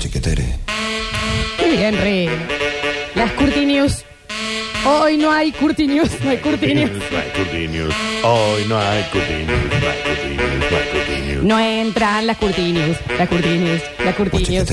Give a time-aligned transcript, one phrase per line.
[0.00, 0.44] Chiquetere.
[1.58, 2.28] Qué bien, Rey.
[3.14, 4.02] Las Curti News.
[4.86, 6.90] Hoy no hay Curti News, no hay Curti News.
[6.90, 7.94] No hay Curti News.
[8.24, 9.60] Hoy no hay Curti News.
[9.70, 10.70] No hay Curti News.
[10.70, 11.44] No hay Curti News.
[11.44, 14.70] No entran las Curti News, las Curti News, las Curti News.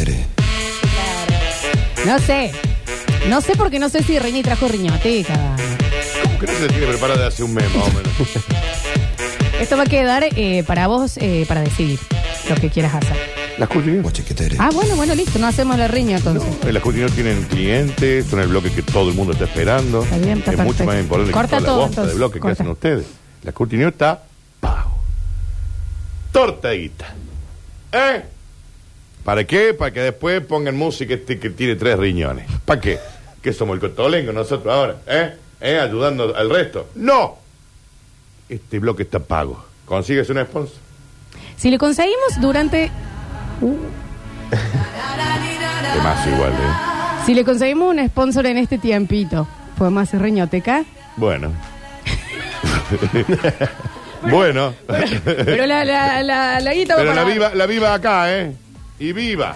[2.05, 2.51] No sé.
[3.27, 5.57] No sé porque no sé si Reini trajo riñoteca.
[6.23, 8.13] ¿Cómo que no se tiene preparada hace un mes más o menos?
[9.59, 11.99] Esto va a quedar eh, para vos eh, para decidir
[12.47, 13.36] lo que quieras hacer.
[13.57, 14.13] Las Curti News.
[14.13, 14.55] Chiquetere.
[14.59, 15.39] Ah, bueno, bueno, listo.
[15.39, 16.47] No hacemos la riña entonces.
[16.65, 20.03] Eh, Las Curti News tienen clientes, son el bloque que todo el mundo está esperando.
[20.03, 20.85] Está bien, está es mucho perfecto.
[20.85, 22.55] más importante Corta que toda todo, la bosta entonces, de bloque corta.
[22.55, 23.05] que hacen ustedes.
[23.43, 24.23] La Curti News está
[24.59, 24.91] pago.
[26.31, 27.15] Torta de guita.
[27.93, 28.23] ¿Eh?
[29.23, 29.73] ¿Para qué?
[29.73, 32.45] Para que después pongan música este que tiene tres riñones.
[32.63, 32.99] ¿Para qué?
[33.41, 34.97] ¿Que somos el cotolengo nosotros ahora?
[35.07, 35.33] ¿Eh?
[35.61, 35.79] ¿Eh?
[35.79, 36.89] ¿Ayudando al resto?
[36.95, 37.37] ¡No!
[38.49, 39.65] Este bloque está pago.
[39.85, 40.75] ¿Consigues un sponsor?
[41.57, 42.91] Si le conseguimos durante.
[46.03, 47.23] Más igual, ¿eh?
[47.25, 50.83] Si le conseguimos un sponsor en este tiempito, ¿podemos hacer riñoteca?
[51.17, 51.51] Bueno.
[54.29, 54.73] bueno.
[54.85, 58.53] Pero la, la, la, la guita va Pero la para- viva, la viva acá, ¿eh?
[58.99, 59.53] Y viva.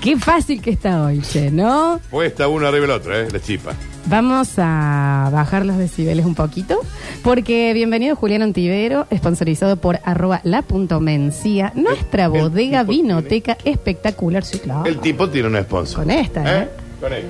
[0.00, 2.00] Qué fácil que está hoy, che, ¿no?
[2.10, 3.28] Puesta uno arriba del otro, ¿eh?
[3.30, 3.72] La chipa.
[4.08, 6.80] Vamos a bajar los decibeles un poquito,
[7.22, 13.58] porque bienvenido Julián Antivero, sponsorizado por arroba la punto mencía, nuestra el bodega tipo vinoteca
[13.64, 14.86] espectacular, sí, claro.
[14.86, 16.04] El tipo tiene un sponsor.
[16.04, 16.68] Con esta, ¿eh?
[16.98, 17.24] Con él.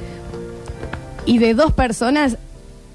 [1.27, 2.39] Y de dos personas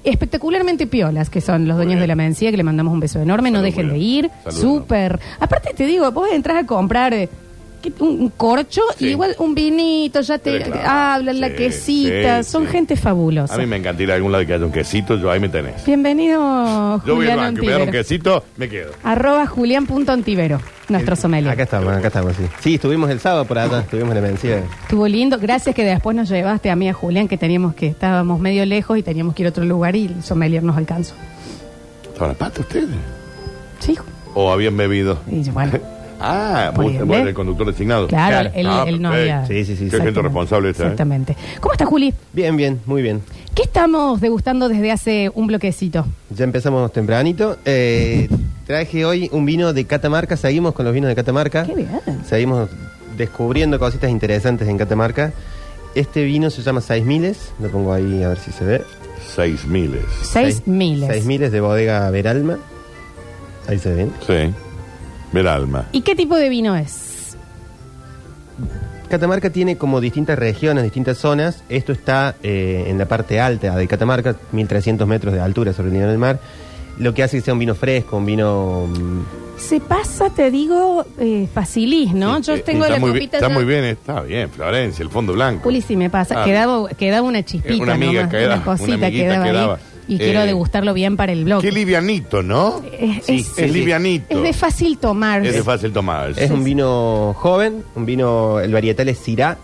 [0.02, 2.00] espectacularmente piolas, que son los dueños bien.
[2.00, 4.24] de la mencía, que le mandamos un beso enorme, no Salud, dejen de Julián.
[4.24, 5.20] ir, Salud, súper.
[5.40, 7.12] Aparte te digo, vos entras a comprar...
[7.12, 7.28] eh,
[8.00, 9.06] Un, un corcho Sí.
[9.06, 10.88] y igual un vinito, ya te Sí, claro.
[10.88, 12.72] hablan la Sí, quesita, sí, son sí.
[12.72, 13.54] gente fabulosa.
[13.54, 15.48] A mí me encanta ir a algún lado que haya un quesito, yo ahí me
[15.48, 15.84] tenés.
[15.84, 18.92] Bienvenido, Yo voy al Julián banco y me dan un quesito, me quedo.
[19.02, 21.52] Arroba Julián.antivero, nuestro sommelier.
[21.52, 22.42] Acá estamos, acá estamos, sí.
[22.60, 24.62] Sí, estuvimos el sábado por allá, estuvimos en la mencía.
[24.82, 25.38] Estuvo lindo.
[25.38, 28.64] Gracias que después nos llevaste a mí y a Julián, que teníamos que estábamos medio
[28.66, 31.14] lejos y teníamos que ir a otro lugar y el sommelier nos alcanzó.
[32.12, 32.88] ¿Estaban a pata ustedes?
[33.80, 33.96] Sí,
[34.34, 35.18] ¿O habían bebido?
[35.30, 35.72] y bueno,
[36.20, 38.06] Ah, eres el conductor designado.
[38.08, 39.34] claro, él, Ah, él no perfecto.
[39.34, 39.46] había...
[39.46, 39.66] Sí, sí, sí.
[39.66, 40.22] Qué gente Exactamente.
[40.22, 40.86] responsable esta, ¿eh?
[40.86, 41.36] Exactamente.
[41.60, 42.14] ¿Cómo está, Juli?
[42.32, 43.20] Bien, bien, muy bien.
[43.54, 46.06] ¿Qué estamos degustando desde hace un bloquecito?
[46.30, 47.56] Ya empezamos tempranito.
[47.64, 48.28] Eh,
[48.66, 51.64] traje hoy un vino de Catamarca, seguimos con los vinos de Catamarca.
[51.64, 51.88] Qué bien.
[52.26, 52.68] Seguimos
[53.16, 55.32] descubriendo cositas interesantes en Catamarca.
[55.94, 58.82] Este vino se llama Seis Miles, lo pongo ahí a ver si se ve.
[59.34, 60.02] Seis miles.
[60.22, 61.08] Seis miles.
[61.08, 62.58] Seis Miles de bodega Veralma.
[63.68, 64.12] Ahí se ven.
[64.26, 64.52] Sí.
[65.34, 65.86] Ver alma.
[65.92, 67.36] ¿Y qué tipo de vino es?
[69.08, 71.62] Catamarca tiene como distintas regiones, distintas zonas.
[71.68, 75.94] Esto está eh, en la parte alta de Catamarca, 1300 metros de altura sobre el
[75.94, 76.40] nivel del mar.
[76.98, 78.86] Lo que hace que sea un vino fresco, un vino.
[78.88, 79.22] mm,
[79.58, 82.40] Se pasa, te digo, eh, facilís, ¿no?
[82.40, 85.02] Yo Eh, tengo está la muy bien, copita Está ya- muy bien, está bien, Florencia,
[85.02, 85.62] el fondo blanco.
[85.64, 86.42] Juli, sí me pasa.
[86.42, 86.44] Ah.
[86.44, 89.74] Quedaba, quedaba una chispita, Una amiga nomás, quedaba, una cosita una quedaba, quedaba.
[89.74, 89.80] ahí.
[90.06, 91.62] Y Eh, quiero degustarlo bien para el blog.
[91.62, 92.82] Qué livianito, ¿no?
[93.00, 94.26] Es, Sí, es- es livianito.
[94.28, 95.44] es de fácil tomar.
[95.46, 96.32] Es de fácil tomar.
[96.36, 99.56] Es un vino joven, un vino, el varietal es Syrah.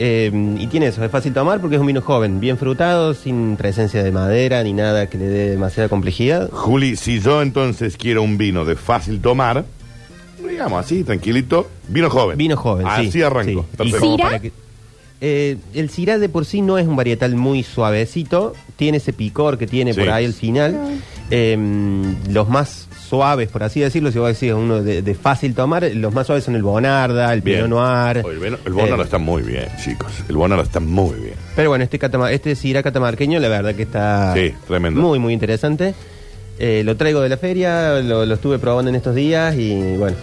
[0.00, 3.56] eh, y tiene eso, es fácil tomar porque es un vino joven, bien frutado, sin
[3.56, 6.48] presencia de madera ni nada que le dé demasiada complejidad.
[6.52, 9.64] Juli, si yo entonces quiero un vino de fácil tomar,
[10.48, 12.38] digamos así, tranquilito, vino joven.
[12.38, 13.08] Vino joven, sí.
[13.08, 13.62] Así arranco.
[13.70, 13.76] sí.
[13.76, 13.84] Perfecto.
[13.96, 14.24] Y como ¿Syrah?
[14.28, 14.52] para que-
[15.20, 19.58] eh, el Syrah de por sí no es un varietal muy suavecito, tiene ese picor
[19.58, 20.00] que tiene Sí.
[20.00, 20.76] por ahí al final.
[21.30, 21.56] Eh,
[22.30, 26.12] los más suaves, por así decirlo, si vos decís uno de, de fácil tomar, los
[26.14, 27.64] más suaves son el Bonarda, el Bien.
[27.64, 28.22] Pinot Noir.
[28.24, 30.12] Oye, el Bonaro Eh, está muy bien, chicos.
[30.28, 31.34] El Bonaro está muy bien.
[31.56, 35.00] Pero bueno, este, catama- este Syrah catamarqueño, la verdad que está Sí, tremendo.
[35.00, 35.94] muy, muy interesante.
[36.60, 40.16] Eh, lo traigo de la feria, lo, lo estuve probando en estos días y bueno,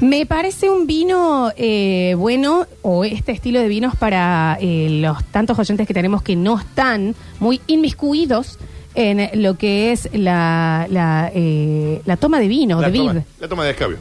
[0.00, 5.58] Me parece un vino eh, bueno, o este estilo de vinos para eh, los tantos
[5.58, 8.58] oyentes que tenemos que no están muy inmiscuidos
[8.94, 13.22] en lo que es la, la, eh, la toma de vino, la, de toma, vid,
[13.40, 13.98] la toma de escabio.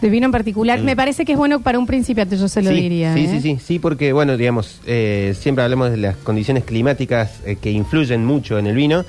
[0.00, 0.80] de vino en particular.
[0.82, 3.14] Me parece que es bueno para un principiante, yo se lo sí, diría.
[3.14, 3.28] Sí, ¿eh?
[3.30, 7.70] sí, sí, sí, porque bueno, digamos, eh, siempre hablamos de las condiciones climáticas eh, que
[7.70, 9.04] influyen mucho en el vino.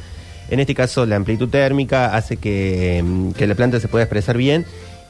[0.50, 4.38] En este caso, la amplitud térmica hace que, mm, que la planta se pueda expresar
[4.38, 4.66] bien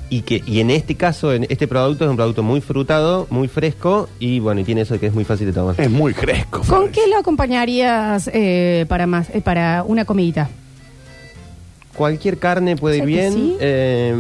[0.10, 3.48] y que y en este caso, en este producto es un producto muy frutado, muy
[3.48, 5.80] fresco y bueno, y tiene eso de que es muy fácil de tomar.
[5.80, 6.62] Es muy fresco.
[6.68, 10.50] ¿Con qué lo acompañarías eh, para más eh, para una comidita?
[11.96, 13.34] Cualquier carne puede ir ¿Sabes que bien.
[13.34, 13.58] sí?
[13.62, 14.16] eh,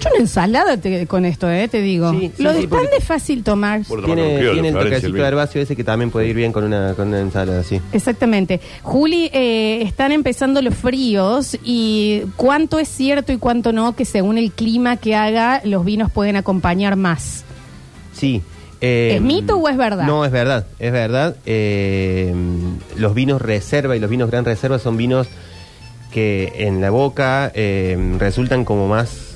[0.00, 2.10] Yo una ensalada te- con esto, eh, te digo.
[2.12, 3.82] Sí, sí, lo sí, de tan porque- de fácil tomar.
[3.84, 5.22] Por tomar tiene con criollo, tiene el Florencia, el toquecito vino.
[5.24, 7.80] de herbáceo ese que también puede ir bien con una, con una ensalada, sí.
[7.92, 8.60] Exactamente.
[8.82, 14.38] Juli, eh, están empezando los fríos y cuánto es cierto y cuánto no que según
[14.38, 17.44] el clima que haga los vinos pueden acompañar más.
[18.14, 18.42] Sí.
[18.80, 20.06] eh, ¿Es mito o es verdad?
[20.06, 21.36] No, es verdad, es verdad.
[21.44, 22.34] Eh,
[22.96, 25.26] los vinos reserva y los vinos gran reserva son vinos
[26.10, 29.29] que en la boca eh, resultan como más,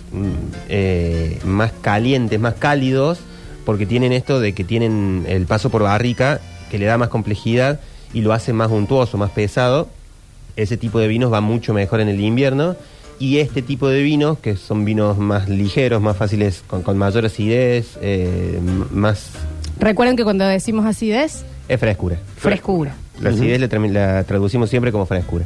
[0.68, 3.18] eh, más calientes, más cálidos,
[3.64, 6.40] porque tienen esto de que tienen el paso por barrica,
[6.70, 7.80] que le da más complejidad
[8.12, 9.88] y lo hace más untuoso, más pesado.
[10.56, 12.76] Ese tipo de vinos va mucho mejor en el invierno.
[13.18, 17.24] Y este tipo de vinos, que son vinos más ligeros, más fáciles, con, con mayor
[17.24, 18.58] acidez, eh,
[18.90, 19.30] más...
[19.78, 22.18] Recuerden que cuando decimos acidez, es frescura.
[22.36, 22.94] frescura.
[23.20, 25.44] La acidez la, tra- la traducimos siempre como frescura.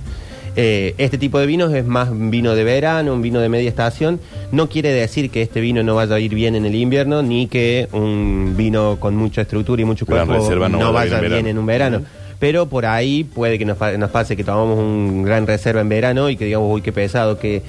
[0.60, 3.68] Eh, este tipo de vinos es más un vino de verano, un vino de media
[3.68, 4.18] estación.
[4.50, 7.46] No quiere decir que este vino no vaya a ir bien en el invierno, ni
[7.46, 11.60] que un vino con mucha estructura y mucho cuerpo no no, vaya bien en verano.
[11.60, 12.02] un verano.
[12.40, 16.36] Pero por ahí puede que nos, pase que tomamos un gran reserva en verano y
[16.36, 17.62] que digamos, uy, qué pesado, qué,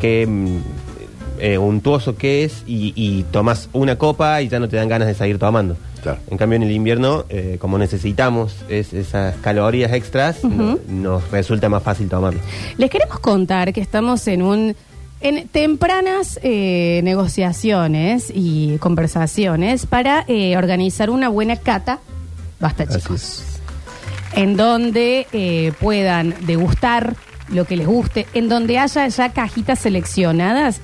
[0.00, 0.58] qué mm,
[1.38, 5.08] eh, untuoso que es, y, y tomas una copa y ya no te dan ganas
[5.08, 5.76] de seguir tomando.
[6.02, 6.18] Claro.
[6.30, 11.68] En cambio, en el invierno, eh, como necesitamos es- esas calorías extras, no- nos resulta
[11.68, 12.40] más fácil tomarlo.
[12.78, 14.76] Les queremos contar que estamos en un
[15.22, 22.00] en tempranas eh, negociaciones y conversaciones para eh, organizar una buena cata,
[22.60, 23.42] basta chicos,
[24.34, 27.16] en donde eh, puedan degustar
[27.48, 30.80] lo que les guste, en donde haya ya cajitas seleccionadas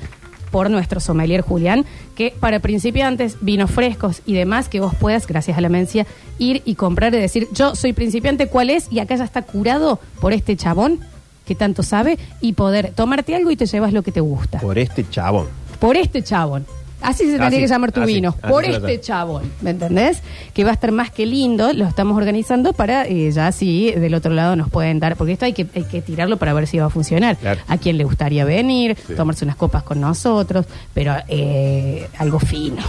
[0.52, 1.84] por nuestro sommelier Julián,
[2.14, 6.06] que para principiantes, vinos frescos y demás, que vos puedas, gracias a la mencia,
[6.38, 8.86] ir y comprar y decir, yo soy principiante, ¿cuál es?
[8.92, 11.00] Y acá ya está curado por este chabón
[11.46, 14.60] que tanto sabe y poder tomarte algo y te llevas lo que te gusta.
[14.60, 15.48] Por este chabón.
[15.80, 16.64] Por este chabón.
[17.02, 18.34] Así se tendría Así, que llamar tu así, vino.
[18.40, 19.42] así Por este chabón.
[19.60, 20.22] ¿Me entendés?
[20.54, 21.72] Que va a estar más que lindo.
[21.72, 25.16] Lo estamos organizando para eh, ya si del otro lado nos pueden dar.
[25.16, 27.36] Porque esto hay que, hay que tirarlo para ver si va a funcionar.
[27.36, 27.60] Claro.
[27.68, 29.14] A quien le gustaría venir, Sí.
[29.14, 30.66] tomarse unas copas con nosotros.
[30.94, 32.82] Pero eh, algo fino.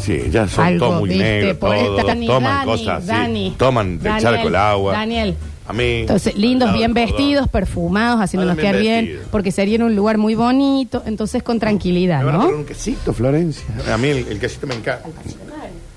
[0.00, 1.24] Sí, ya son Algo, todos muy ¿viste?
[1.24, 4.92] negros, Por esta- todos, Dani, toman Dani, cosas así, toman Daniel, charco el agua.
[4.92, 5.34] Daniel.
[5.68, 6.00] A mí.
[6.00, 10.34] Entonces, lindos, bien vestidos, perfumados, haciéndonos Bien quedar bien, porque sería en un lugar muy
[10.34, 13.66] bonito, entonces con tranquilidad, ¿Me van a un quesito, Florencia?
[13.92, 15.06] A mí el, el quesito me encanta.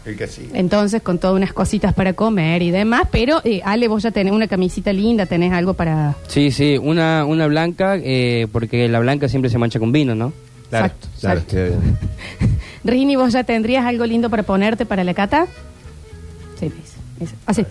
[0.06, 0.54] El quesito.
[0.56, 4.34] Entonces, con todas unas cositas para comer y demás, pero eh, Ale, vos ya tenés
[4.34, 6.16] una camisita linda, tenés algo para...
[6.28, 10.34] Sí, sí, una, una blanca, eh, porque la blanca siempre se mancha con vino, ¿no?
[10.70, 11.40] Claro, Exacto, claro.
[11.40, 11.76] exacto.
[12.84, 15.46] Rini, ¿vos ya tendrías algo lindo para ponerte para la cata?
[16.60, 17.36] Sí, dice.
[17.54, 17.66] dice.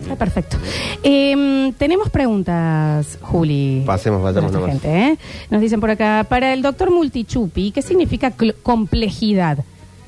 [0.00, 0.56] Está perfecto.
[1.02, 3.82] Eh, tenemos preguntas, Juli.
[3.86, 4.82] Pasemos, vayamos de nuestra nomás.
[4.82, 5.18] gente, ¿eh?
[5.50, 9.58] Nos dicen por acá, para el doctor Multichupi, ¿qué significa cl- complejidad?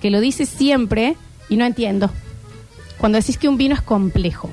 [0.00, 1.17] Que lo dice siempre
[1.49, 2.11] y no entiendo.
[2.99, 4.50] Cuando decís que un vino es complejo.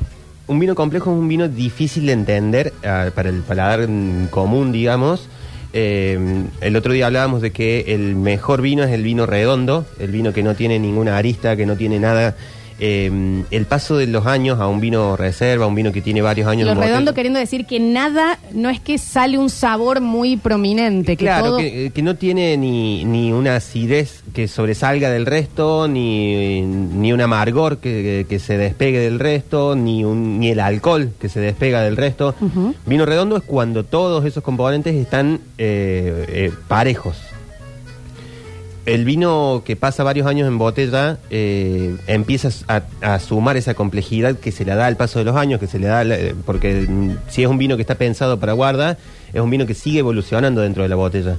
[0.48, 4.72] Un vino complejo es un vino difícil de entender ah, para el paladar mm, común,
[4.72, 5.28] digamos.
[5.76, 10.12] Eh, el otro día hablábamos de que el mejor vino es el vino redondo, el
[10.12, 12.36] vino que no tiene ninguna arista, que no tiene nada.
[12.80, 16.48] Eh, el paso de los años a un vino reserva, un vino que tiene varios
[16.48, 20.38] años Lo botella- redondo queriendo decir que nada, no es que sale un sabor muy
[20.38, 21.58] prominente, que Claro, todo...
[21.60, 27.22] que, que no tiene ni, ni una acidez que sobresalga del resto, ni, ni un
[27.22, 31.82] amargor que, que se despegue del resto, ni, un, ni el alcohol que se despega
[31.82, 32.36] del resto.
[32.86, 37.18] Vino redondo es cuando todos esos componentes están eh, eh, parejos.
[38.86, 42.82] El vino que pasa varios años en botella eh, empieza a,
[43.14, 45.80] a sumar esa complejidad que se le da al paso de los años, que se
[45.80, 46.88] le da, la- eh, porque
[47.30, 48.98] si es un vino que está pensado para guarda,
[49.34, 51.38] es un vino que sigue evolucionando dentro de la botella.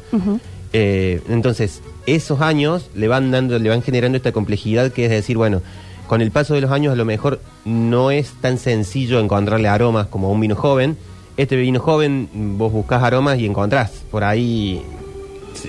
[0.73, 5.37] Eh, entonces, esos años le van dando, le van generando esta complejidad que es decir,
[5.37, 5.61] bueno,
[6.07, 10.07] con el paso de los años a lo mejor no es tan sencillo encontrarle aromas
[10.07, 10.97] como a un vino joven.
[11.37, 14.83] Este vino joven, vos buscás aromas y encontrás por ahí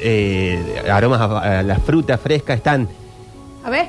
[0.01, 2.87] eh, aromas a, a las frutas frescas están.
[3.63, 3.87] A ver,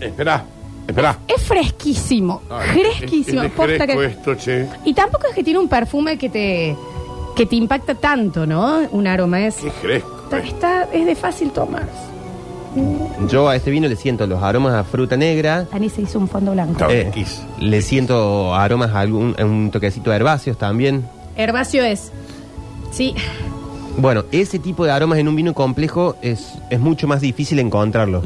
[0.00, 0.44] Espera,
[0.86, 1.18] espera.
[1.28, 3.42] es fresquísimo, Ay, fresquísimo.
[3.42, 4.66] Es, es posta fresco que- esto, che.
[4.84, 6.76] Y tampoco es que tiene un perfume que te,
[7.36, 8.80] que te impacta tanto, ¿no?
[8.90, 9.56] Un aroma es...
[9.56, 10.20] Qué fresco.
[10.24, 10.42] Está, eh.
[10.48, 11.88] está- es de fácil tomar.
[13.30, 16.26] Yo a este vino le siento los aromas a fruta negra, Dani se hizo un
[16.26, 16.72] fondo blanco.
[16.72, 17.46] Está eh, riquísimo.
[17.60, 21.04] le siento aromas a algún, a un toquecito de herbáceos también.
[21.36, 22.10] Herbáceo es...
[22.90, 23.14] Sí,
[23.96, 28.22] Bueno, ese tipo de aromas en un vino complejo es, es mucho más difícil encontrarlo,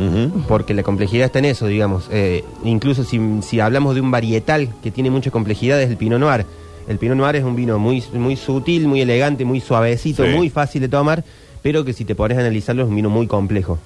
[0.48, 2.08] porque la complejidad está en eso, digamos.
[2.10, 6.18] Eh, incluso si, si hablamos de un varietal que tiene mucha complejidad es el Pinot
[6.20, 6.46] Noir.
[6.88, 10.30] El Pinot Noir es un vino muy, muy sutil, muy elegante, muy suavecito, Sí.
[10.34, 11.22] muy fácil de tomar,
[11.62, 13.78] pero que si te pones a analizarlo es un vino muy complejo.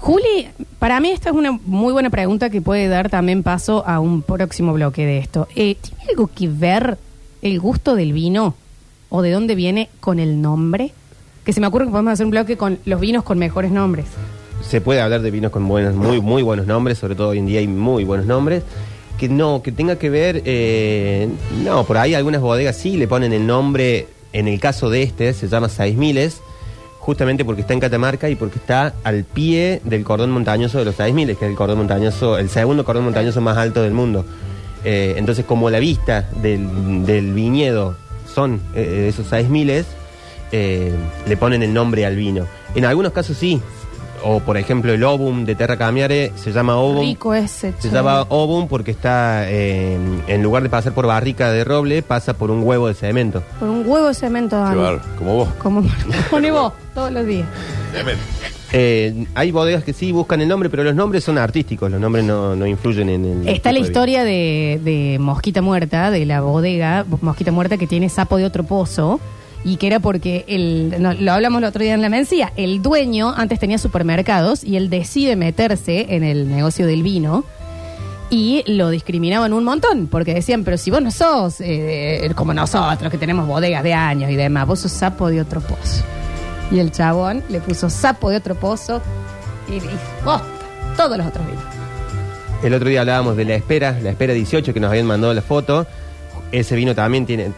[0.00, 0.48] Juli,
[0.80, 4.22] para mí esta es una muy buena pregunta que puede dar también paso a un
[4.22, 5.46] próximo bloque de esto.
[5.54, 6.98] Eh, ¿Tiene algo que ver
[7.40, 8.54] el gusto del vino
[9.10, 10.92] o de dónde viene con el nombre?
[11.44, 14.06] Que se me ocurre que podemos hacer un bloque con los vinos con mejores nombres.
[14.62, 17.46] se puede hablar de vinos con buenos, muy, muy buenos nombres, sobre todo hoy en
[17.46, 18.62] día hay muy buenos nombres.
[19.18, 21.28] Que no, que tenga que ver, eh,
[21.64, 25.32] no, por ahí algunas bodegas sí le ponen el nombre, en el caso de este,
[25.32, 26.40] se llama Seis Miles,
[27.00, 30.94] justamente porque está en Catamarca y porque está al pie del cordón montañoso de los
[30.94, 34.24] Seis Miles, que es el cordón montañoso, el segundo cordón montañoso más alto del mundo.
[34.84, 37.96] Eh, entonces, como la vista del viñedo
[38.38, 39.84] son eh, esos seis miles,
[40.52, 40.92] eh,
[41.26, 42.46] le ponen el nombre al vino.
[42.76, 43.60] En algunos casos sí,
[44.22, 47.00] o por ejemplo el Obum de Terra Camiare se llama Obum.
[47.00, 47.72] Rico ese.
[47.80, 47.90] Se che.
[47.90, 52.52] llama Obum porque está, eh, en lugar de pasar por barrica de roble, pasa por
[52.52, 53.42] un huevo de cemento.
[53.58, 55.00] Por un huevo de cemento, Dani.
[55.18, 55.48] como vos.
[55.60, 55.82] Como
[56.30, 57.48] pone vos todos los días.
[58.72, 62.24] Eh, hay bodegas que sí buscan el nombre, pero los nombres son artísticos, los nombres
[62.24, 63.48] no, no influyen en el...
[63.48, 68.08] Está la de historia de, de Mosquita Muerta, de la bodega Mosquita Muerta que tiene
[68.08, 69.20] sapo de otro pozo.
[69.64, 72.80] Y que era porque, el, no, lo hablamos el otro día en la mencía, el
[72.80, 77.44] dueño antes tenía supermercados y él decide meterse en el negocio del vino
[78.30, 83.10] y lo discriminaban un montón, porque decían, pero si vos no sos eh, como nosotros,
[83.10, 86.04] que tenemos bodegas de años y demás, vos sos sapo de otro pozo.
[86.70, 89.00] Y el chabón le puso sapo de otro pozo
[89.68, 89.80] y, y
[90.24, 90.44] bosta,
[90.96, 91.62] todos los otros vinos.
[92.62, 95.42] El otro día hablábamos de la espera, la espera 18 que nos habían mandado la
[95.42, 95.86] foto.
[96.50, 97.52] Ese vino también tiene.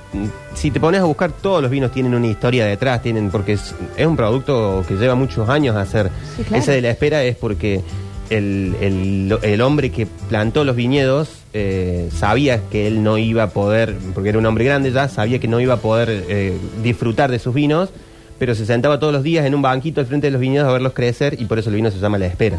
[0.55, 3.75] Si te pones a buscar, todos los vinos tienen una historia detrás, tienen porque es,
[3.97, 6.11] es un producto que lleva muchos años a hacer.
[6.37, 6.63] Sí, claro.
[6.63, 7.81] Ese de la espera es porque
[8.31, 13.51] el, el- el hombre que plantó los viñedos eh, sabía que él no iba a
[13.51, 17.31] poder, porque era un hombre grande ya, sabía que no iba a poder eh, disfrutar
[17.31, 17.91] de sus vinos,
[18.41, 20.73] pero se sentaba todos los días en un banquito al frente de los viñedos a
[20.73, 22.59] verlos crecer y por eso el vino se llama la espera.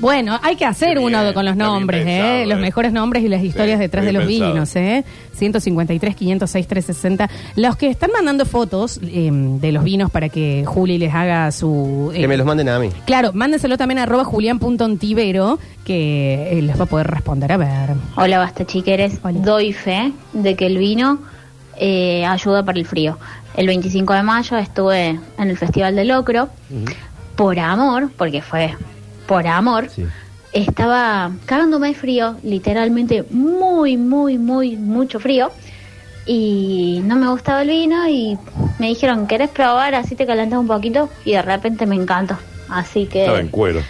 [0.00, 2.46] Bueno, hay que hacer uno con los nombres, pensado, ¿eh?
[2.46, 2.60] Los eh.
[2.62, 4.52] mejores nombres y las historias Sí, detrás de los pensado.
[4.52, 5.04] vinos, ¿eh?
[5.34, 7.30] 153, 506, 360.
[7.56, 12.12] Los que están mandando fotos eh, de los vinos para que Juli les haga su...
[12.14, 12.88] eh, Que me los manden a mí.
[13.04, 17.52] Claro, mándenselo también a arroba julián.ontivero que eh, les va a poder responder.
[17.52, 17.90] A ver.
[18.16, 19.18] Hola, basta chiqueres.
[19.22, 19.40] Hola.
[19.40, 21.18] Doy fe de que el vino
[21.76, 23.18] eh, ayuda para el frío.
[23.60, 26.48] El 25 de mayo estuve en el Festival de Locro.
[27.36, 28.74] Por amor, porque fue
[29.26, 30.06] por amor, Sí.
[30.54, 35.50] estaba cagándome de frío, literalmente muy, muy, muy, mucho frío.
[36.24, 38.38] Y no me gustaba el vino y
[38.78, 39.94] me dijeron, ¿querés probar?
[39.94, 41.10] Así te calentas un poquito.
[41.26, 42.38] Y de repente me encantó.
[42.70, 43.20] Así que...
[43.24, 43.82] Estaba en cuero.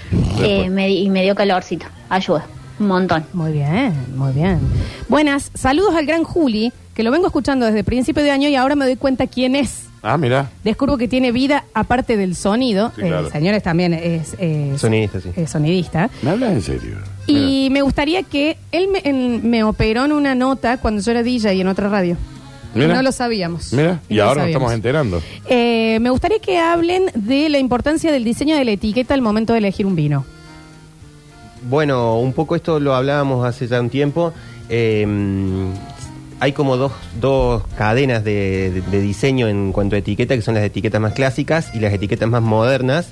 [0.43, 1.87] eh, me y me dio calorcito.
[2.09, 2.45] Ayuda.
[2.81, 3.25] Un montón.
[3.35, 4.59] Muy bien, muy bien.
[5.09, 8.75] Buenas, saludos al gran Juli, que lo vengo escuchando desde principio de año y ahora
[8.75, 9.85] me doy cuenta quién es.
[10.03, 10.51] Ah, mira.
[10.65, 12.91] Descubro que tiene vida aparte del sonido.
[12.97, 13.27] Sí, claro.
[13.27, 15.29] El señor es también es, es- Sonidista, sí.
[15.37, 16.09] es sonidista.
[16.23, 16.97] ¿Me hablas en serio?
[17.27, 21.23] Y me gustaría que él me, en- me operó en una nota cuando yo era
[21.23, 22.17] DJ y en otra radio.
[22.75, 22.95] Mira.
[22.95, 23.75] No lo sabíamos.
[23.75, 24.49] Mira, y No lo ahora nos sabíamos.
[24.49, 25.23] estamos enterando.
[25.51, 29.53] Eh, me gustaría que hablen de la importancia del diseño de la etiqueta al momento
[29.53, 30.25] de elegir un vino.
[31.63, 34.33] Bueno, un poco esto lo hablábamos hace ya un tiempo.
[34.69, 35.07] Eh,
[36.41, 40.55] hay como dos, dos cadenas de, de- de diseño en cuanto a etiqueta, que son
[40.55, 43.09] las etiquetas más clásicas y las etiquetas más modernas.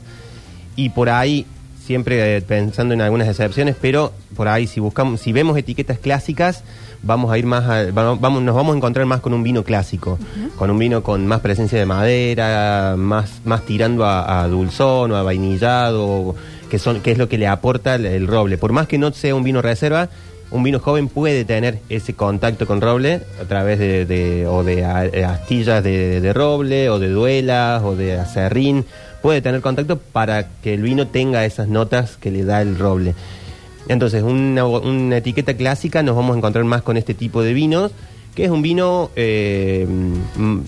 [0.76, 1.44] Y por ahí,
[1.84, 6.62] siempre eh, pensando en algunas excepciones, pero por ahí si buscamos, si vemos etiquetas clásicas,
[7.02, 9.62] vamos a ir más, a- va- vamos, nos vamos a encontrar más con un vino
[9.62, 10.18] clásico,
[10.56, 15.16] con un vino con más presencia de madera, más, más tirando a, a dulzón o
[15.16, 16.34] a vainillado,
[16.70, 18.58] que son, que es lo que le aporta el, roble.
[18.58, 20.08] Por más que no sea un vino reserva,
[20.50, 25.24] un vino joven puede tener ese contacto con roble a través de, o de eh,
[25.24, 28.84] astillas de, de roble o de duelas o de acerrín.
[29.22, 33.14] Puede tener contacto para que el vino tenga esas notas que le da el roble.
[33.88, 37.90] Entonces, una, una etiqueta clásica nos vamos a encontrar más con este tipo de vinos,
[38.34, 40.58] que es un vino eh, mm,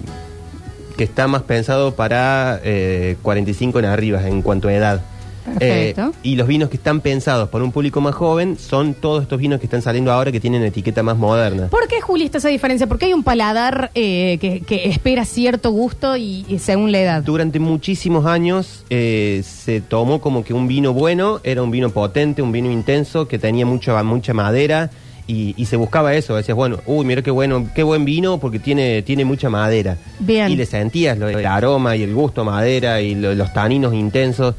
[0.96, 5.02] que está más pensado para eh, 45 en arriba en cuanto a edad.
[5.44, 6.12] Perfecto.
[6.14, 9.38] Eh, y los vinos que están pensados para un público más joven son todos estos
[9.38, 11.68] vinos que están saliendo ahora que tienen etiqueta más moderna.
[11.68, 12.86] ¿Por qué, Juli, está esa diferencia?
[12.86, 17.22] Porque hay un paladar eh, que, que espera cierto gusto y, y según la edad.
[17.22, 22.42] Durante muchísimos años eh, se tomó como que un vino bueno era un vino potente,
[22.42, 24.90] un vino intenso, que tenía mucha, mucha madera
[25.26, 26.34] y, y se buscaba eso.
[26.36, 29.96] Decías, bueno, uy, mira qué bueno, qué buen vino porque tiene, tiene mucha madera.
[30.18, 30.50] Bien.
[30.50, 33.94] Y le sentías lo- el aroma y el gusto a madera y lo- los taninos
[33.94, 34.54] intensos.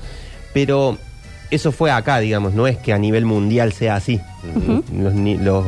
[0.53, 0.97] Pero
[1.49, 4.19] eso fue acá, digamos, no es que a nivel mundial sea así.
[4.95, 5.65] los,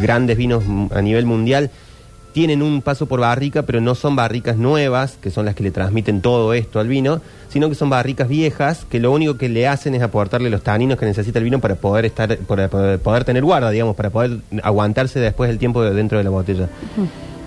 [0.00, 0.62] grandes vinos
[0.94, 1.70] a nivel mundial
[2.32, 5.70] tienen un paso por barrica, pero no son barricas nuevas, que son las que le
[5.70, 9.68] transmiten todo esto al vino, sino que son barricas viejas, que lo único que le
[9.68, 13.44] hacen es aportarle los taninos que necesita el vino para poder estar, para poder, tener
[13.44, 16.68] guarda, digamos, para poder aguantarse después el tiempo de- dentro de la botella.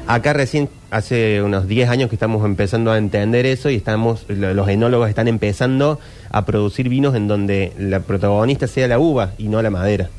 [0.08, 4.54] Acá recién, hace unos 10 años que estamos empezando a entender eso y estamos, lo-
[4.54, 9.48] los enólogos están empezando a producir vinos en donde la protagonista sea la uva y
[9.48, 10.10] no la madera.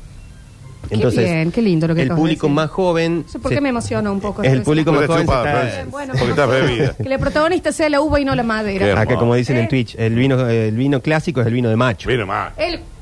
[0.89, 2.55] Qué bien, qué lindo lo que El público decir.
[2.55, 3.23] más joven...
[3.25, 4.43] No sé por se- qué me emociona un poco.
[4.43, 5.85] El público más joven está-.
[5.89, 6.93] Bueno, Porque está bebida.
[6.95, 8.99] Que la protagonista sea la uva y no la madera.
[9.01, 9.61] Acá, como dicen ¿Eh?
[9.61, 12.07] en Twitch, el vino, el vino clásico es el vino de macho.
[12.09, 12.47] Vino Y acá,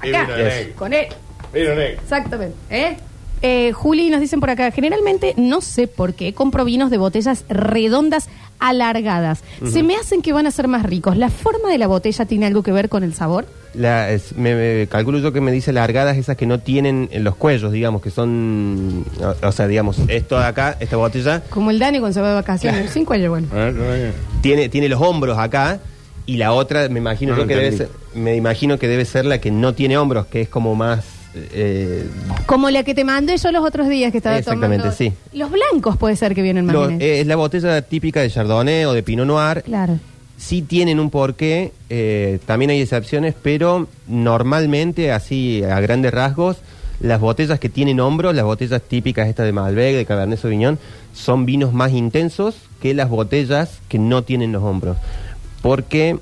[0.04, 0.76] vino negro.
[0.76, 1.06] con él.
[1.54, 2.02] Vino negro.
[2.02, 2.56] Exactamente.
[2.70, 2.98] ¿Eh?
[3.48, 7.46] Eh, Juli nos dicen por acá, generalmente no sé por qué compro vinos de botellas
[7.48, 9.44] redondas alargadas.
[9.72, 11.16] Se me hacen que van a ser más ricos.
[11.16, 13.46] ¿La forma de la botella tiene algo que ver con el sabor?
[13.76, 17.24] La, es- me, me- calculo yo que me dice largadas esas que no tienen en
[17.24, 21.70] los cuellos, digamos, que son, o, o sea, digamos, esto de acá, esta botella, Como
[21.70, 22.90] el Dani cuando se va de vacaciones.
[22.90, 23.48] Sin cuello, bueno.
[24.42, 25.80] Tiene, tiene los hombros acá
[26.26, 29.26] y la otra, me imagino No yo que debe ser, me imagino que debe ser
[29.26, 31.04] la que no tiene hombros, que es como más,
[31.36, 32.08] eh,
[32.46, 34.98] Como la que te mandé yo los otros días que estaba Exactamente, tomando.
[34.98, 35.12] sí.
[35.34, 37.02] Los blancos puede ser que vienen más lo- bien.
[37.02, 39.64] eh, es la botella típica de Chardonnay o de Pinot Noir.
[39.64, 40.00] Claro.
[40.38, 46.58] Sí tienen un porqué, eh, también hay excepciones, pero normalmente, así a grandes rasgos,
[47.00, 50.78] las botellas que tienen hombros, las botellas típicas estas de Malbec, de Cabernet Sauvignon,
[51.14, 54.98] son vinos más intensos que las botellas que no tienen los hombros.
[55.62, 56.18] Porque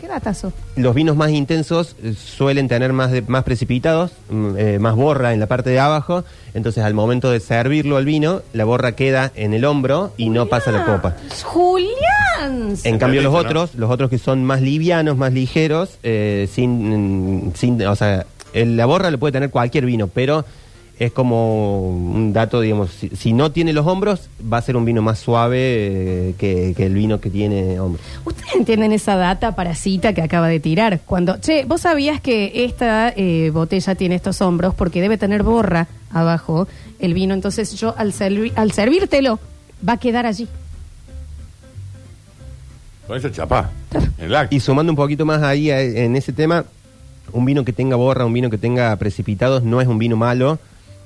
[0.00, 0.52] ¿Qué datazo?
[0.76, 5.32] los vinos más intensos eh, suelen tener más, de- más precipitados, mm, eh, más borra
[5.32, 6.22] en la parte de abajo,
[6.52, 10.46] entonces al momento de servirlo al vino, la borra queda en el hombro y no
[10.46, 11.16] pasa la copa.
[11.44, 12.74] Julián.
[12.84, 17.52] En cambio los otros, los otros que son más livianos, más ligeros, eh, sin, mm,
[17.54, 20.44] sin, o sea, el- la borra lo puede tener cualquier vino, pero
[20.98, 24.84] es como un dato, digamos, si, si no tiene los hombros, va a ser un
[24.86, 28.04] vino más suave eh, que, que el vino que tiene hombros.
[28.24, 31.00] ¿Ustedes entienden esa data parasita que acaba de tirar?
[31.04, 35.86] Cuando, che, vos sabías que esta eh, botella tiene estos hombros porque debe tener borra
[36.12, 36.66] abajo
[36.98, 39.38] el vino, entonces yo al, servi- al servírtelo
[39.86, 40.48] va a quedar allí.
[43.06, 43.16] Con.
[44.18, 44.54] El acto.
[44.54, 46.64] Y sumando un poquito más ahí a- en ese tema,
[47.32, 50.58] un vino que tenga borra, un vino que tenga precipitados, no es un vino malo,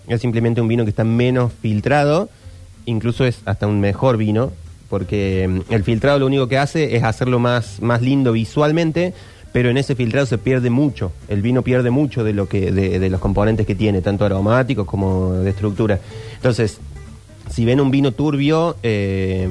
[0.08, 2.28] es simplemente un vino que está menos filtrado,
[2.86, 4.52] incluso es hasta un mejor vino,
[4.88, 9.14] porque mm, el filtrado lo único que hace es hacerlo más, más lindo visualmente,
[9.52, 12.98] pero en ese filtrado se pierde mucho, el vino pierde mucho de, lo que, de,
[12.98, 15.98] de los componentes que tiene, tanto aromáticos como de estructura.
[16.36, 16.80] Entonces,
[17.50, 19.48] si ven un vino turbio eh,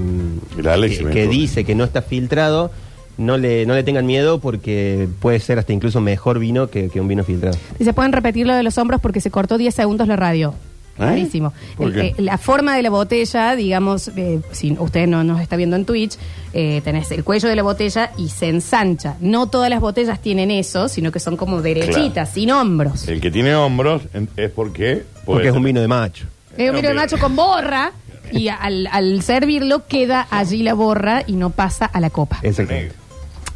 [1.12, 2.72] que, dice que no está filtrado,
[3.20, 7.00] no le, no le tengan miedo porque puede ser hasta incluso mejor vino que, que
[7.00, 7.58] un vino filtrado.
[7.80, 10.56] Y se pueden repetir lo de los hombros porque se cortó 10 segundos la radio.
[10.96, 11.02] ¿Eh?
[11.02, 11.54] Clarísimo.
[11.78, 12.08] ¿Por El- qué?
[12.08, 15.86] eh, la forma de la botella, digamos, eh, si usted no nos está viendo en
[15.86, 16.18] Twitch,
[16.52, 19.16] eh, tenés el cuello de la botella y se ensancha.
[19.22, 22.32] No todas las botellas tienen eso, sino que son como derechitas, Claro.
[22.34, 23.08] sin hombros.
[23.08, 25.04] El que tiene hombros en- es porque.
[25.26, 26.26] Porque es un vino de macho.
[26.58, 27.94] Es un vino de macho con borra
[28.34, 32.40] y al, al servirlo queda allí la borra y no pasa a la copa.
[32.44, 32.94] Exactamente.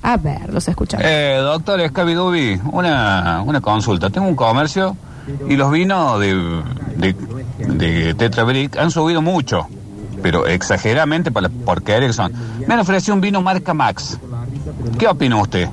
[0.03, 1.05] A ver, los escuchamos.
[1.07, 4.09] Eh, doctor Escabidubi, una, una consulta.
[4.09, 4.95] Tengo un comercio
[5.49, 6.61] y los vinos de,
[6.97, 8.13] de, de
[8.77, 9.67] han subido mucho,
[10.21, 12.31] pero exageradamente para la.
[12.67, 14.19] Me han ofrecido un vino marca Max.
[14.99, 15.69] ¿Qué opina usted?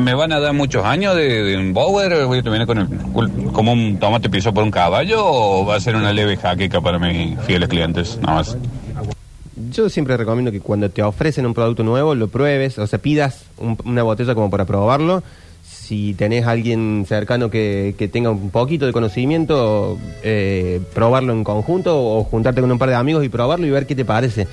[0.00, 2.26] ¿Me van a dar muchos años de, de Bauer?
[2.26, 5.80] ¿Voy a terminar con el- como un tomate piso por un caballo o va a
[5.80, 8.18] ser una leve jaqueca para mis fieles clientes?
[8.20, 8.56] Nada más.
[9.70, 13.44] Yo siempre recomiendo que cuando te ofrecen un producto nuevo lo pruebes, o sea, pidas
[13.58, 15.22] un- una botella como para probarlo.
[15.62, 21.44] Si tenés a alguien cercano que, que tenga un poquito de conocimiento, eh, probarlo en
[21.44, 24.46] conjunto o juntarte con un par de amigos y probarlo y ver qué te parece.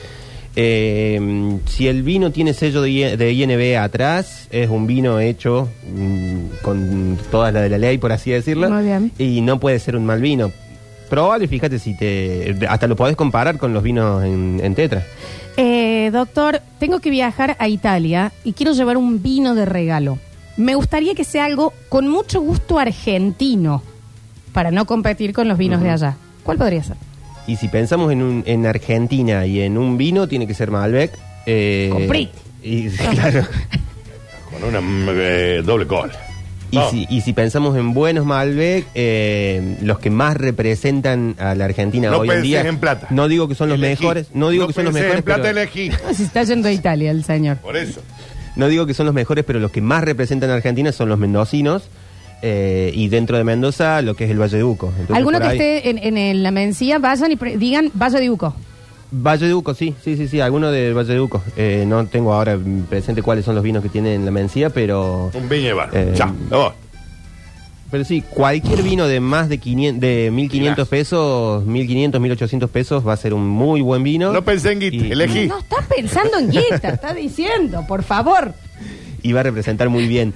[0.56, 6.62] Eh, si el vino tiene sello de, de INB atrás, es un vino hecho mm,
[6.62, 9.12] con toda la de la ley, por así decirlo, Muy bien.
[9.18, 10.52] y no puede ser un mal vino.
[11.12, 12.56] Probable, fíjate si te.
[12.69, 15.06] Hasta lo podés comparar con los vinos en, en tetra.
[15.58, 20.19] Eh, doctor, tengo que viajar a Italia y quiero llevar un vino de regalo.
[20.56, 23.84] Me gustaría que sea algo con mucho gusto argentino
[24.54, 26.15] para no competir con los vinos de allá.
[26.43, 26.95] ¿Cuál podría ser?
[27.45, 31.12] Y si pensamos en, un, en Argentina y en un vino, tiene que ser Malbec.
[31.45, 32.39] Eh, Comprite.
[32.63, 33.45] Y, claro.
[34.50, 36.13] Con una mm, eh, doble cola.
[36.71, 36.89] Y, No.
[36.89, 42.10] si, y si pensamos en buenos Malbec, eh, los que más representan a la Argentina
[42.10, 42.62] No hoy en día.
[42.62, 43.07] en plata.
[43.10, 44.01] No digo que son los Elegí.
[44.03, 44.27] mejores.
[44.34, 45.17] No digo que son los mejores.
[45.17, 45.91] En plata pero- elegí.
[46.15, 47.57] Se está yendo a Italia el señor.
[47.57, 48.01] Por eso.
[48.55, 51.19] No digo que son los mejores, pero los que más representan a Argentina son los
[51.19, 51.84] mendocinos.
[52.43, 54.88] eh, y dentro de Mendoza, lo que es el Valle de Uco.
[54.88, 58.19] Entonces, Alguno que ahí- esté en, en, en la mencía, vayan y pre- digan Valle
[58.19, 58.55] de Uco.
[59.12, 61.43] Valle de Uco, sí, sí, sí, sí, alguno del Valle de Uco.
[61.58, 62.58] Eh, no tengo ahora
[62.89, 65.89] presente cuáles son los vinos que tienen la Mencía, pero Un viñebar.
[65.93, 66.74] Eh, ya, vamos.
[67.91, 73.12] Pero sí, cualquier vino de más de, 500, de 1.500 pesos, 1.500, 1.800 pesos va
[73.12, 74.32] a ser un muy buen vino.
[74.32, 75.47] No pensé en guita, Y- elegí.
[75.47, 78.54] No estás pensando en guita, está diciendo, por favor.
[79.21, 80.34] y va a representar muy bien.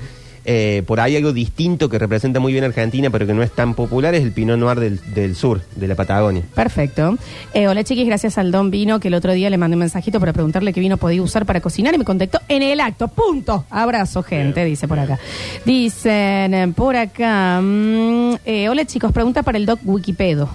[0.48, 3.74] Eh, por ahí algo distinto que representa muy bien Argentina, pero que no es tan
[3.74, 6.44] popular, es el Pinot Noir del, del sur, de la Patagonia.
[6.54, 7.18] Perfecto.
[7.54, 10.20] Eh, hola chiquis, gracias al Don Vino que el otro día le mandé un mensajito
[10.20, 13.08] para preguntarle qué vino podía usar para cocinar y me contactó en el acto.
[13.08, 13.66] Punto.
[13.72, 15.18] Abrazo, gente, dice por acá.
[15.66, 17.60] Dicen eh, por acá.
[17.62, 20.48] mm, eh, hola chicos, pregunta para el Doc Wikipedo.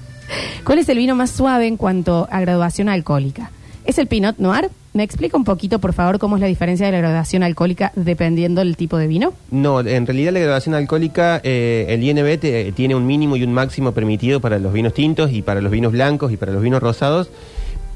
[0.64, 3.50] ¿Cuál es el vino más suave en cuanto a graduación alcohólica?
[3.84, 4.70] ¿Es el Pinot Noir?
[4.94, 8.60] ¿Me explica un poquito, por favor, cómo es la diferencia de la graduación alcohólica dependiendo
[8.60, 9.32] del tipo de vino?
[9.50, 13.54] No, en realidad la graduación alcohólica, eh, el INB te- tiene un mínimo y un
[13.54, 16.82] máximo permitido para los vinos tintos y para los vinos blancos y para los vinos
[16.82, 17.30] rosados,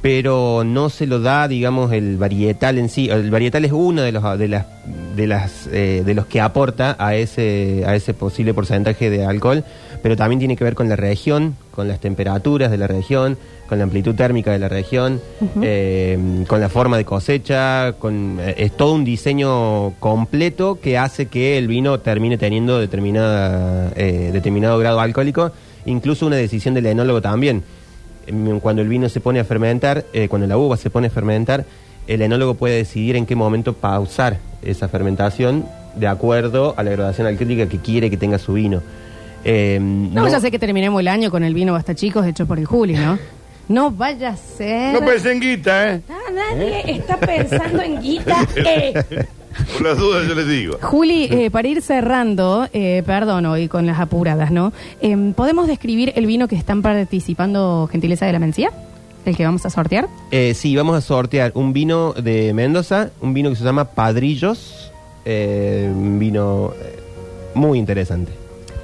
[0.01, 3.09] pero no se lo da, digamos, el varietal en sí.
[3.11, 4.67] El varietal es uno de los de las
[5.17, 9.65] de las eh, de los que aporta a ese a ese posible porcentaje de alcohol,
[10.07, 13.37] pero también tiene que ver con la región, con las temperaturas de la región,
[13.69, 15.21] con la amplitud térmica de la región,
[15.63, 21.27] eh, con la forma de cosecha, con eh, es todo un diseño completo que hace
[21.27, 25.51] que el vino termine teniendo determinada eh, determinado grado alcohólico,
[25.87, 27.65] incluso una decisión del enólogo también.
[28.29, 31.11] Em, Cuando el vino se pone a fermentar, eh, cuando la uva se pone a
[31.11, 31.65] fermentar,
[32.07, 35.65] el enólogo puede decidir en qué momento pausar esa fermentación
[35.97, 38.83] de acuerdo a la graduación alcohólica que quiere que tenga su vino.
[39.49, 42.47] Eh, No, vaya a ser que terminemos el año con el vino Basta Chicos hecho
[42.47, 43.19] por el Juli, ¿no?
[43.69, 44.93] No vaya a ser.
[44.93, 46.01] No pensé en guita, ¿eh?
[46.09, 48.47] Ah, nadie está pensando en guita.
[48.57, 49.05] eh.
[49.73, 50.77] Por las dudas yo les digo.
[50.83, 54.71] Juli, eh, para ir cerrando, eh, perdón hoy con las apuradas, ¿no?
[55.01, 58.71] Em, ¿Podemos describir el vino que están participando Gentileza de la Mencía?
[59.25, 60.09] El que vamos a sortear.
[60.31, 64.93] Eh, sí, vamos a sortear un vino de Mendoza, un vino que se llama Padrillos,
[65.25, 66.99] eh, un vino eh,
[67.55, 68.33] muy interesante.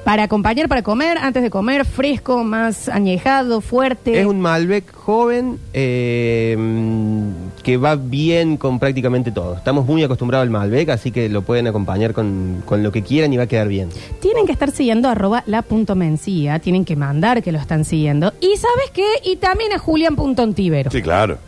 [0.05, 4.19] Para acompañar, para comer, antes de comer, fresco, más añejado, fuerte.
[4.19, 9.55] Es un Malbec joven eh, mm, que va bien con prácticamente todo.
[9.55, 13.33] Estamos muy acostumbrados al Malbec, así que lo pueden acompañar con, con lo que quieran
[13.33, 13.91] y va a quedar bien.
[14.21, 18.33] Tienen que estar siguiendo arroba la punto mencía, tienen que mandar que lo están siguiendo.
[18.41, 19.07] Y ¿sabes qué?
[19.25, 21.39] Y también a julian.ontivero, Sí, claro.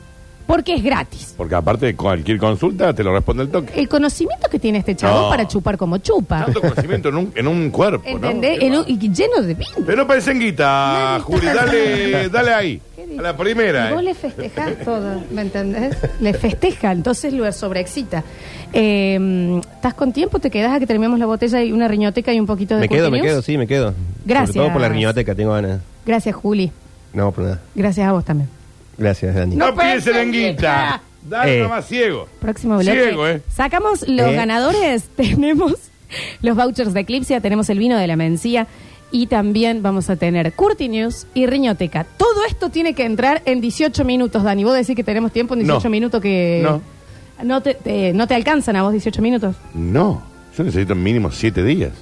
[0.46, 1.34] Porque es gratis.
[1.36, 3.72] Porque aparte de cualquier consulta te lo responde el toque.
[3.78, 5.28] El conocimiento que tiene este chavo No.
[5.30, 6.44] para chupar como chupa.
[6.44, 8.14] Tanto conocimiento en un, en un cuerpo, ¿no?
[8.28, 8.58] ¿Entendés?
[8.62, 9.70] En un- y lleno de vino.
[9.86, 11.46] Pero no pensé en guita, Juli.
[11.46, 12.80] Dale, dale ahí.
[13.18, 14.04] A la primera, Y vos ¿eh?
[14.04, 15.96] le festejás todo, ¿me entendés?
[16.20, 18.24] Le festeja, entonces lo sobreexcita.
[18.72, 20.38] Eh, ¿Estás con tiempo?
[20.40, 22.88] ¿Te quedás a que terminemos la botella y una riñoteca y un poquito de Me
[22.88, 23.32] quedo, me Curti News?
[23.34, 23.94] quedo, sí, me quedo.
[24.24, 24.48] Gracias.
[24.54, 25.80] Sobre todo por la riñoteca, tengo ganas.
[26.06, 26.72] Gracias, Juli.
[27.12, 27.60] No, por nada.
[27.74, 28.48] Gracias a vos también.
[28.98, 29.56] Gracias, Dani.
[29.56, 31.00] No, No piensen en guita.
[31.28, 31.62] Dale Eh.
[31.62, 32.28] nomás ciego.
[32.40, 32.92] Próximo bloque.
[33.02, 33.42] Ciego, ¿eh?
[33.54, 34.34] Sacamos los ¿Eh?
[34.34, 35.04] ganadores.
[35.16, 35.72] Tenemos
[36.42, 38.66] los vouchers de Eclipse, tenemos el vino de la Mencía
[39.10, 42.04] y también vamos a tener Curti News y Riñoteca.
[42.16, 44.62] Todo esto tiene que entrar en 18 minutos, Dani.
[44.64, 45.90] ¿Vos decís que tenemos tiempo en 18 No.
[45.90, 46.60] minutos que...
[46.62, 46.82] No.
[47.42, 49.56] No te, te- ¿No te alcanzan a vos 18 minutos?
[49.74, 50.22] No,
[50.56, 51.92] yo necesito mínimo siete días.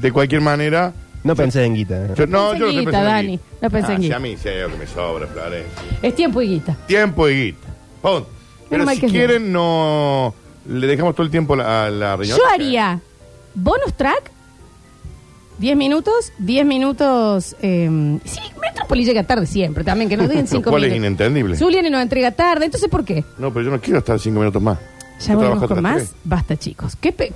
[0.00, 0.92] De cualquier manera.
[1.24, 1.94] No pensé en guita.
[2.06, 2.10] ¿eh?
[2.16, 3.44] Yo, no, pensé yo no en estoy guita, pensando en Dani, guita.
[3.62, 4.16] no pensé en Ah, si guita.
[4.16, 5.82] a mí sé lo que me sobra, Florencia.
[6.02, 6.76] Es tiempo y guita.
[6.86, 7.66] Tiempo y guita.
[8.02, 8.28] Punto.
[8.70, 10.34] Pero mal si que es quieren, no.
[10.68, 12.38] Le dejamos todo el tiempo a la riñón.
[12.38, 13.00] Yo haría
[13.54, 14.30] bonus track,
[15.58, 17.54] 10 minutos, 10 minutos.
[17.62, 21.06] Eh, sí, Metrópoli llega tarde siempre también, que nos den 5 cual es minutos.
[21.06, 21.56] inentendible.
[21.56, 23.24] Zuliani nos entrega tarde, entonces ¿por qué?
[23.38, 24.78] No, pero yo no quiero estar cinco minutos más.
[25.20, 25.96] Ya volvemos trabajo con hasta las más.
[25.96, 26.14] tres.
[26.24, 26.96] Basta, chicos.
[27.00, 27.30] ¿Qué pe-